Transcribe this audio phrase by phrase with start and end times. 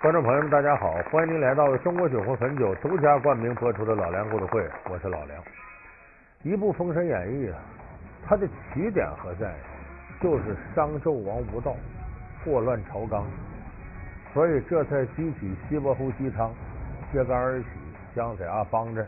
[0.00, 5.36] 观众朋友们，大家好，欢迎您来到中国酒或汾酒独家冠名播出的《老梁故事会》，我是老梁。
[6.44, 7.58] 一部《封神演义》啊，
[8.24, 9.52] 它的起点何在？
[10.22, 11.74] 就是商纣王无道，
[12.44, 13.24] 祸乱朝纲，
[14.32, 16.52] 所以这才激起西伯侯姬昌
[17.12, 17.66] 揭竿而起，
[18.14, 19.04] 姜子牙帮着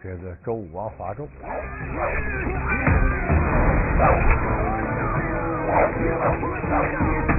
[0.00, 1.26] 这个周武王伐纣。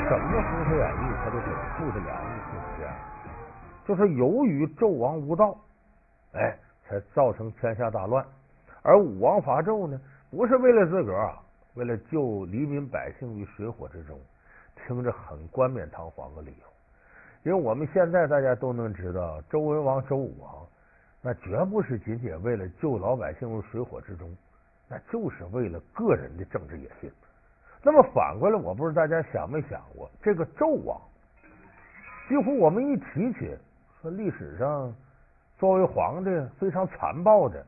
[0.00, 2.88] 啊，整个《封神演义》它的这个故事演绎就是，
[3.86, 5.54] 就是由于纣王无道，
[6.32, 8.24] 哎，才造成天下大乱。
[8.82, 10.00] 而武王伐纣呢，
[10.30, 11.38] 不是为了自个儿啊，
[11.74, 14.18] 为了救黎民百姓于水火之中，
[14.74, 16.66] 听着很冠冕堂皇的理由。
[17.42, 20.66] 因为我们现在大家都能知道，周文王、周武王
[21.20, 24.34] 那绝不是仅仅为了救老百姓于水火之中，
[24.88, 27.10] 那就是为了个人的政治野心。
[27.82, 31.00] 那么反过来，我不知道大家想没想过，这个纣王，
[32.28, 33.56] 几乎我们一提起
[34.02, 34.94] 说历史上
[35.58, 37.64] 作为皇帝非常残暴的，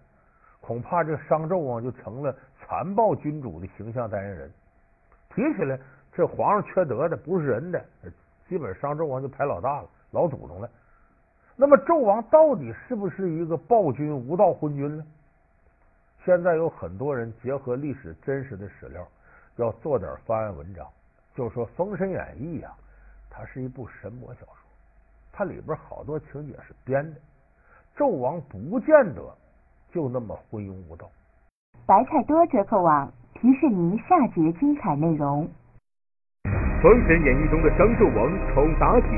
[0.60, 4.50] 恐怕这商纣王就成了残暴君主的形象代言人。
[5.34, 5.78] 提起来，
[6.12, 7.82] 这皇上缺德的不是人的，
[8.48, 10.68] 基本商纣王就排老大了，老祖宗了。
[11.56, 15.04] 那么纣王到底是不是一个暴君、无道昏君呢？
[16.22, 19.06] 现在有很多人结合历史真实的史料。
[19.56, 20.86] 要做点翻案文章，
[21.34, 22.72] 就说《封神演义》呀，
[23.28, 24.56] 它是一部神魔小说，
[25.32, 27.20] 它里边好多情节是编的。
[27.96, 29.22] 纣王不见得
[29.90, 31.10] 就那么昏庸无道。
[31.84, 35.46] 白菜多折扣网提示您下节精彩内容。
[36.82, 39.08] 《封神演义》中的商纣王宠妲己，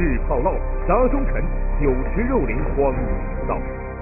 [0.00, 0.56] 日炮烙，
[0.88, 1.42] 杀忠臣，
[1.80, 3.00] 酒池肉林，荒淫
[3.44, 3.56] 无道。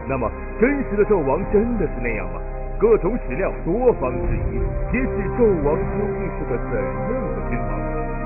[0.09, 2.41] 那么，真实的纣王真的是那样吗？
[2.81, 4.59] 各种史料多方质疑，
[4.91, 7.71] 揭示纣王究竟是个怎样的君王？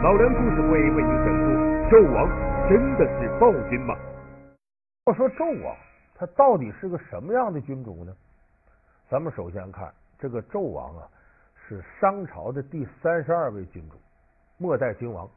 [0.00, 1.50] 老梁故事会为您讲述：
[1.91, 3.97] 纣王真的是暴君吗？
[5.06, 5.76] 要说纣王
[6.15, 8.15] 他到底是个什么样的君主呢？
[9.10, 11.09] 咱们首先看这个纣王啊，
[11.66, 13.97] 是商朝的第三十二位君主，
[14.59, 15.28] 末代君王。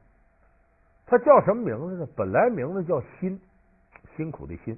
[1.08, 2.08] 他叫什么名字呢？
[2.16, 3.40] 本来名字叫辛，
[4.16, 4.78] 辛苦的辛，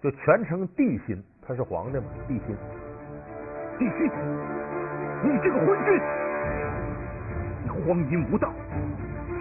[0.00, 1.20] 就全称帝辛。
[1.44, 2.56] 他是皇帝嘛，帝辛。
[3.78, 4.10] 帝辛，
[5.22, 6.00] 你这个昏君，
[7.62, 8.52] 你荒淫无道，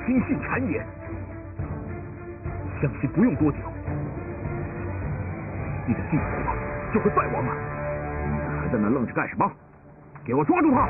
[0.06, 0.86] 轻信谗言，
[2.80, 3.58] 相信不用多久，
[5.88, 6.24] 你的帝国
[6.94, 7.52] 就会败亡了。
[8.30, 9.52] 你还在那愣着干什么？
[10.24, 10.88] 给我抓住他！